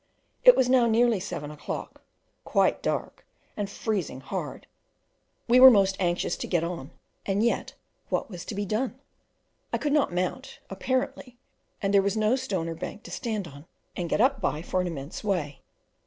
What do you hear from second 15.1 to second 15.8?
way.